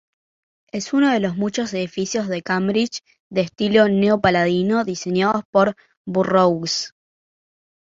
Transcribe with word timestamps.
Es 0.71 0.93
uno 0.93 1.11
de 1.11 1.19
los 1.19 1.37
muchos 1.37 1.75
edificios 1.75 2.27
de 2.27 2.41
Cambridge 2.41 3.03
de 3.29 3.41
estilo 3.41 3.87
neo-paladiano 3.87 4.83
diseñados 4.83 5.43
por 5.51 5.75
Burroughs. 6.07 6.95